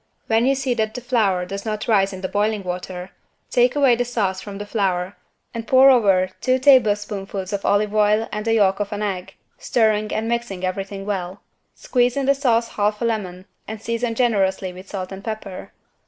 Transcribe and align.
When 0.25 0.47
you 0.47 0.55
see 0.55 0.73
that 0.73 0.95
the 0.95 0.99
flour 1.01 1.45
does 1.45 1.63
not 1.63 1.87
rise 1.87 2.11
in 2.11 2.21
the 2.21 2.27
boiling 2.27 2.63
water, 2.63 3.11
take 3.51 3.75
away 3.75 3.95
the 3.95 4.03
sauce 4.03 4.41
from 4.41 4.57
the 4.57 4.65
flour 4.65 5.15
and 5.53 5.67
pour 5.67 5.91
over 5.91 6.29
two 6.41 6.57
tablespoonfuls 6.57 7.53
of 7.53 7.63
olive 7.63 7.93
oil 7.93 8.27
and 8.31 8.43
the 8.43 8.55
yolk 8.55 8.79
of 8.79 8.91
an 8.91 9.03
egg, 9.03 9.35
stirring 9.59 10.11
and 10.11 10.27
mixing 10.27 10.65
everything 10.65 11.05
well. 11.05 11.41
Squeeze 11.75 12.17
in 12.17 12.25
the 12.25 12.33
sauce 12.33 12.69
half 12.69 12.99
a 12.99 13.05
lemon 13.05 13.45
and 13.67 13.79
season 13.79 14.15
generously 14.15 14.73
with 14.73 14.89
salt 14.89 15.11
and 15.11 15.23
pepper. 15.23 15.71